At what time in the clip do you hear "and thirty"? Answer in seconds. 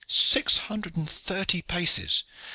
0.97-1.61